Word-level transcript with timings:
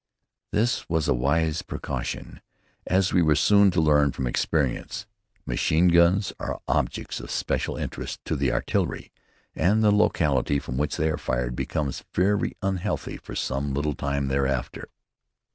This 0.51 0.89
was 0.89 1.07
a 1.07 1.13
wise 1.13 1.61
precaution, 1.61 2.41
as 2.87 3.13
we 3.13 3.21
were 3.21 3.35
soon 3.35 3.69
to 3.69 3.79
learn 3.79 4.11
from 4.11 4.25
experience. 4.25 5.05
Machine 5.45 5.89
guns 5.89 6.33
are 6.39 6.59
objects 6.67 7.19
of 7.19 7.29
special 7.29 7.77
interest 7.77 8.19
to 8.25 8.35
the 8.35 8.51
artillery, 8.51 9.11
and 9.55 9.83
the 9.83 9.91
locality 9.91 10.57
from 10.57 10.75
which 10.79 10.97
they 10.97 11.11
are 11.11 11.19
fired 11.19 11.55
becomes 11.55 12.03
very 12.15 12.57
unhealthy 12.63 13.17
for 13.17 13.35
some 13.35 13.75
little 13.75 13.93
time 13.93 14.27
thereafter. 14.27 14.89